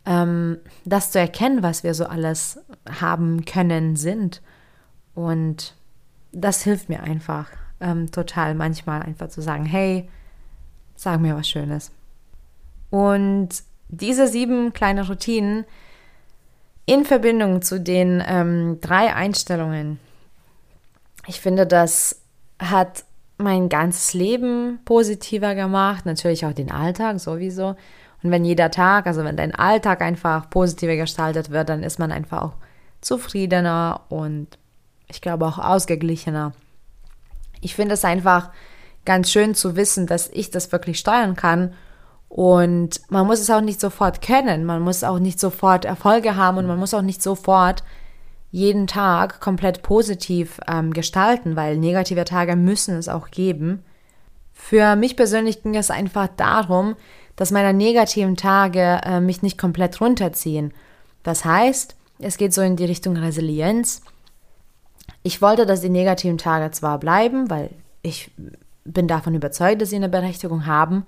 ähm, 0.07 0.59
das 0.85 1.11
zu 1.11 1.19
erkennen, 1.19 1.65
was 1.65 1.83
wir 1.83 1.93
so 1.95 2.07
alles 2.07 2.61
haben 3.01 3.45
können, 3.45 3.97
sind. 3.97 4.41
Und 5.17 5.75
das 6.31 6.63
hilft 6.63 6.89
mir 6.89 7.03
einfach 7.03 7.49
ähm, 7.81 8.13
total 8.13 8.55
manchmal 8.55 9.03
einfach 9.03 9.29
zu 9.31 9.43
sagen, 9.43 9.67
hey, 9.67 10.09
sag 10.95 11.21
mir 11.21 11.35
was 11.35 11.49
Schönes. 11.49 11.91
Und 12.91 13.65
diese 13.91 14.29
sieben 14.29 14.73
kleine 14.73 15.07
Routinen 15.07 15.65
in 16.87 17.05
Verbindung 17.05 17.63
zu 17.63 17.81
den 17.81 18.23
ähm, 18.27 18.79
drei 18.81 19.15
Einstellungen, 19.15 19.99
ich 21.27 21.41
finde, 21.41 21.67
das 21.67 22.23
hat 22.59 23.05
mein 23.37 23.69
ganzes 23.69 24.15
Leben 24.15 24.81
positiver 24.85 25.55
gemacht, 25.55 26.07
natürlich 26.07 26.45
auch 26.45 26.53
den 26.53 26.71
Alltag 26.71 27.21
sowieso. 27.21 27.77
Und 28.23 28.31
wenn 28.31 28.45
jeder 28.45 28.71
Tag, 28.71 29.07
also 29.07 29.25
wenn 29.25 29.37
dein 29.37 29.55
Alltag 29.55 30.03
einfach 30.03 30.51
positiver 30.51 30.97
gestaltet 30.97 31.51
wird, 31.51 31.69
dann 31.69 31.83
ist 31.83 31.99
man 31.99 32.13
einfach 32.13 32.43
auch 32.43 32.53
zufriedener 33.01 34.03
und 34.09 34.59
ich 35.09 35.21
glaube 35.23 35.47
auch 35.47 35.59
ausgeglichener. 35.59 36.53
Ich 37.61 37.75
finde 37.75 37.95
es 37.95 38.05
einfach 38.05 38.51
ganz 39.05 39.31
schön 39.31 39.55
zu 39.55 39.77
wissen, 39.77 40.07
dass 40.07 40.29
ich 40.29 40.51
das 40.51 40.71
wirklich 40.73 40.99
steuern 40.99 41.35
kann. 41.35 41.73
Und 42.31 43.01
man 43.11 43.27
muss 43.27 43.41
es 43.41 43.51
auch 43.51 43.61
nicht 43.61 43.81
sofort 43.81 44.23
kennen, 44.23 44.65
man 44.65 44.83
muss 44.83 45.03
auch 45.03 45.19
nicht 45.19 45.41
sofort 45.41 45.85
Erfolge 45.85 46.37
haben 46.37 46.59
und 46.59 46.67
man 46.67 46.79
muss 46.79 46.95
auch 46.95 47.03
nicht 47.03 47.21
sofort 47.21 47.83
jeden 48.53 48.87
Tag 48.87 49.41
komplett 49.41 49.83
positiv 49.83 50.61
ähm, 50.69 50.93
gestalten, 50.93 51.57
weil 51.57 51.77
negative 51.77 52.25
Tage 52.25 52.55
müssen 52.55 52.97
es 52.97 53.09
auch 53.09 53.33
geben. 53.33 53.83
Für 54.53 54.95
mich 54.95 55.17
persönlich 55.17 55.65
ging 55.65 55.75
es 55.75 55.91
einfach 55.91 56.29
darum, 56.37 56.95
dass 57.35 57.51
meine 57.51 57.77
negativen 57.77 58.37
Tage 58.37 59.01
äh, 59.05 59.19
mich 59.19 59.43
nicht 59.43 59.59
komplett 59.59 60.01
runterziehen. 60.01 60.73
Das 61.25 61.45
heißt, 61.45 61.97
es 62.21 62.37
geht 62.37 62.55
so 62.55 62.63
in 62.63 62.77
die 62.77 62.85
Richtung 62.85 63.17
Resilienz. 63.17 64.03
Ich 65.25 65.43
wollte, 65.43 65.67
dass 65.67 65.81
die 65.81 65.89
negativen 65.89 66.39
Tage 66.39 66.71
zwar 66.71 67.01
bleiben, 67.01 67.51
weil 67.51 67.71
ich 68.03 68.31
bin 68.85 69.09
davon 69.09 69.35
überzeugt, 69.35 69.83
dass 69.83 69.91
sie 69.91 69.97
eine 69.97 70.09
Berechtigung 70.09 70.67
haben, 70.67 71.07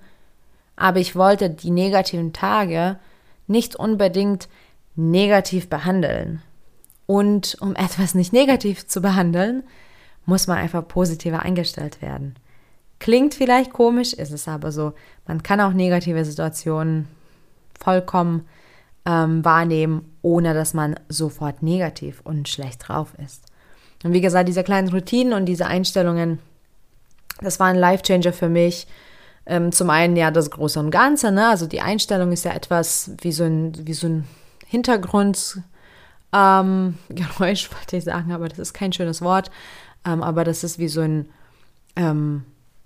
aber 0.75 0.99
ich 0.99 1.15
wollte 1.15 1.49
die 1.49 1.71
negativen 1.71 2.33
Tage 2.33 2.97
nicht 3.47 3.75
unbedingt 3.75 4.47
negativ 4.95 5.69
behandeln. 5.69 6.41
Und 7.05 7.57
um 7.59 7.75
etwas 7.75 8.15
nicht 8.15 8.33
negativ 8.33 8.87
zu 8.87 9.01
behandeln, 9.01 9.63
muss 10.25 10.47
man 10.47 10.57
einfach 10.57 10.87
positiver 10.87 11.41
eingestellt 11.41 12.01
werden. 12.01 12.35
Klingt 12.99 13.33
vielleicht 13.33 13.73
komisch, 13.73 14.13
ist 14.13 14.31
es 14.31 14.47
aber 14.47 14.71
so. 14.71 14.93
Man 15.27 15.43
kann 15.43 15.59
auch 15.59 15.73
negative 15.73 16.23
Situationen 16.23 17.07
vollkommen 17.77 18.47
ähm, 19.05 19.43
wahrnehmen, 19.43 20.09
ohne 20.21 20.53
dass 20.53 20.73
man 20.73 20.95
sofort 21.09 21.61
negativ 21.61 22.21
und 22.23 22.47
schlecht 22.47 22.87
drauf 22.87 23.13
ist. 23.23 23.43
Und 24.03 24.13
wie 24.13 24.21
gesagt, 24.21 24.47
diese 24.47 24.63
kleinen 24.63 24.89
Routinen 24.89 25.33
und 25.33 25.45
diese 25.45 25.67
Einstellungen, 25.67 26.39
das 27.41 27.59
war 27.59 27.67
ein 27.67 27.77
Life-Changer 27.77 28.31
für 28.31 28.49
mich. 28.49 28.87
Ähm, 29.45 29.71
zum 29.71 29.89
einen 29.89 30.15
ja 30.15 30.31
das 30.31 30.51
Große 30.51 30.79
und 30.79 30.89
Ganze, 30.89 31.31
ne? 31.31 31.49
also 31.49 31.67
die 31.67 31.81
Einstellung 31.81 32.31
ist 32.31 32.45
ja 32.45 32.53
etwas 32.53 33.11
wie 33.21 33.33
so 33.33 33.43
ein, 33.43 33.73
wie 33.85 33.93
so 33.93 34.07
ein 34.07 34.23
Hintergrund, 34.65 35.61
ähm, 36.33 36.97
wollte 37.37 37.97
ich 37.97 38.03
sagen, 38.03 38.31
aber 38.31 38.47
das 38.47 38.59
ist 38.59 38.73
kein 38.73 38.93
schönes 38.93 39.21
Wort. 39.21 39.51
Ähm, 40.05 40.21
aber 40.23 40.43
das 40.43 40.63
ist 40.63 40.79
wie 40.79 40.87
so 40.87 41.01
ein, 41.01 41.29
ähm, 41.95 42.43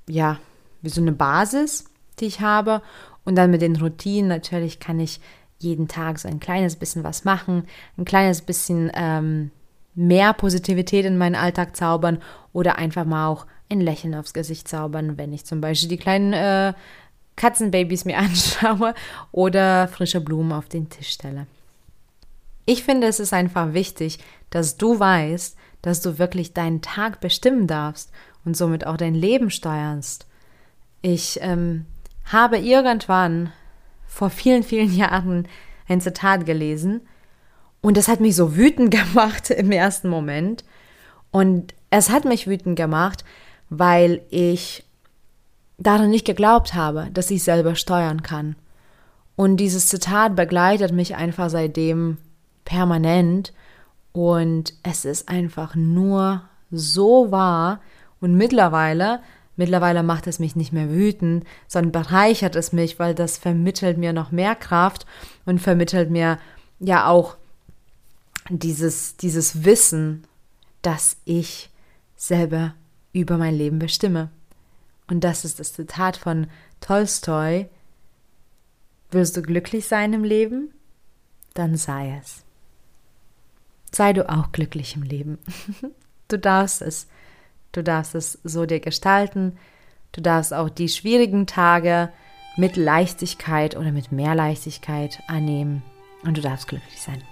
ja, 0.08 0.38
wie 0.82 0.90
so 0.90 1.02
eine 1.02 1.12
Basis, 1.12 1.86
die 2.20 2.26
ich 2.26 2.42
habe. 2.42 2.82
Und 3.26 3.36
dann 3.36 3.52
mit 3.52 3.62
den 3.62 3.76
Routinen 3.76 4.28
natürlich 4.28 4.80
kann 4.80 5.00
ich 5.00 5.20
jeden 5.60 5.88
Tag 5.88 6.20
so 6.20 6.28
ein 6.28 6.40
kleines 6.40 6.76
bisschen 6.76 7.04
was 7.04 7.26
machen, 7.26 7.64
ein 7.98 8.06
kleines 8.06 8.42
bisschen 8.42 8.92
ähm, 8.94 9.52
mehr 9.96 10.34
Positivität 10.34 11.06
in 11.06 11.18
meinen 11.18 11.36
Alltag 11.36 11.76
zaubern 11.76 12.20
oder 12.54 12.78
einfach 12.78 13.06
mal 13.06 13.28
auch 13.28 13.48
ein 13.70 13.82
Lächeln 13.82 14.16
aufs 14.16 14.34
Gesicht 14.34 14.68
zaubern, 14.68 15.18
wenn 15.18 15.34
ich 15.34 15.46
zum 15.46 15.62
Beispiel 15.62 15.90
die 15.90 15.98
kleinen 15.98 16.34
äh, 16.34 16.74
Katzenbabys 17.36 18.06
mir 18.06 18.18
anschaue 18.20 18.94
oder 19.32 19.88
frische 19.88 20.22
Blumen 20.22 20.52
auf 20.52 20.70
den 20.70 20.90
Tisch 20.90 21.10
stelle. 21.10 21.48
Ich 22.66 22.84
finde, 22.84 23.08
es 23.08 23.20
ist 23.20 23.34
einfach 23.34 23.74
wichtig, 23.74 24.20
dass 24.50 24.78
du 24.78 25.00
weißt, 25.00 25.58
dass 25.82 26.02
du 26.02 26.18
wirklich 26.20 26.54
deinen 26.54 26.82
Tag 26.82 27.22
bestimmen 27.22 27.68
darfst 27.68 28.12
und 28.44 28.58
somit 28.58 28.86
auch 28.86 28.98
dein 28.98 29.16
Leben 29.16 29.52
steuerst. 29.52 30.26
Ich 31.02 31.40
ähm, 31.42 31.86
habe 32.26 32.58
irgendwann 32.58 33.54
vor 34.06 34.30
vielen, 34.30 34.64
vielen 34.64 34.94
Jahren 34.94 35.48
ein 35.88 36.02
Zitat 36.02 36.46
gelesen, 36.46 37.02
und 37.82 37.98
das 37.98 38.08
hat 38.08 38.20
mich 38.20 38.36
so 38.36 38.56
wütend 38.56 38.92
gemacht 39.14 39.50
im 39.50 39.72
ersten 39.72 40.10
Moment. 40.10 40.64
Und 41.32 41.74
es 41.90 42.10
hat 42.10 42.26
mich 42.26 42.48
wütend 42.48 42.76
gemacht, 42.76 43.24
weil 43.70 44.22
ich 44.30 44.84
daran 45.78 46.10
nicht 46.10 46.26
geglaubt 46.26 46.74
habe, 46.74 47.10
dass 47.14 47.32
ich 47.32 47.44
selber 47.44 47.76
steuern 47.76 48.24
kann. 48.24 48.56
Und 49.36 49.58
dieses 49.58 49.88
Zitat 49.88 50.36
begleitet 50.36 50.92
mich 50.92 51.16
einfach 51.16 51.50
seitdem 51.50 52.18
permanent. 52.66 53.54
Und 54.12 54.74
es 54.84 55.06
ist 55.06 55.30
einfach 55.30 55.76
nur 55.76 56.42
so 56.72 57.32
wahr. 57.32 57.80
Und 58.20 58.36
mittlerweile, 58.36 59.22
mittlerweile 59.56 60.02
macht 60.02 60.26
es 60.26 60.40
mich 60.40 60.56
nicht 60.56 60.74
mehr 60.74 60.90
wütend, 60.90 61.46
sondern 61.68 61.92
bereichert 61.92 62.56
es 62.56 62.74
mich, 62.74 62.98
weil 62.98 63.14
das 63.14 63.38
vermittelt 63.38 63.98
mir 64.00 64.12
noch 64.12 64.32
mehr 64.32 64.56
Kraft 64.56 65.06
und 65.46 65.60
vermittelt 65.60 66.10
mir 66.10 66.40
ja 66.80 67.08
auch 67.08 67.38
dieses, 68.50 69.18
dieses 69.18 69.66
Wissen, 69.66 70.24
dass 70.82 71.18
ich 71.26 71.70
selber 72.16 72.74
über 73.14 73.38
mein 73.38 73.56
Leben 73.56 73.80
bestimme. 73.80 74.30
Und 75.08 75.24
das 75.24 75.46
ist 75.46 75.60
das 75.60 75.74
Zitat 75.74 76.18
von 76.18 76.48
Tolstoi. 76.82 77.68
Willst 79.12 79.38
du 79.38 79.42
glücklich 79.42 79.88
sein 79.88 80.14
im 80.14 80.24
Leben? 80.24 80.74
Dann 81.54 81.76
sei 81.76 82.20
es. 82.22 82.44
Sei 83.92 84.14
du 84.14 84.30
auch 84.30 84.52
glücklich 84.52 84.96
im 84.96 85.04
Leben. 85.04 85.38
Du 86.30 86.38
darfst 86.38 86.82
es. 86.82 87.08
Du 87.72 87.82
darfst 87.82 88.14
es 88.14 88.38
so 88.44 88.66
dir 88.66 88.82
gestalten. 88.82 89.58
Du 90.12 90.20
darfst 90.20 90.54
auch 90.54 90.70
die 90.70 90.90
schwierigen 90.90 91.48
Tage 91.48 92.12
mit 92.58 92.76
Leichtigkeit 92.76 93.78
oder 93.78 93.94
mit 93.94 94.12
mehr 94.12 94.36
Leichtigkeit 94.36 95.24
annehmen. 95.28 95.84
Und 96.24 96.36
du 96.36 96.42
darfst 96.42 96.68
glücklich 96.68 97.02
sein. 97.02 97.24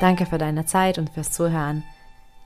Danke 0.00 0.26
für 0.26 0.38
deine 0.38 0.64
Zeit 0.64 0.98
und 0.98 1.10
fürs 1.10 1.30
Zuhören. 1.30 1.84